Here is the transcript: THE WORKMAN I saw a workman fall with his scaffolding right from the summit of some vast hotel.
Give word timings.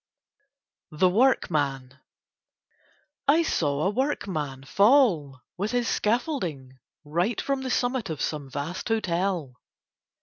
THE 0.89 1.09
WORKMAN 1.11 1.93
I 3.27 3.43
saw 3.43 3.83
a 3.85 3.91
workman 3.91 4.63
fall 4.63 5.41
with 5.57 5.73
his 5.73 5.87
scaffolding 5.87 6.79
right 7.03 7.39
from 7.39 7.61
the 7.61 7.69
summit 7.69 8.09
of 8.09 8.19
some 8.19 8.49
vast 8.49 8.87
hotel. 8.87 9.57